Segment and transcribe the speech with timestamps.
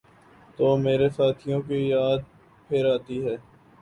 [0.57, 2.19] تو مرے ساتھیوں کی یاد
[2.67, 3.35] پھرآتی ہے۔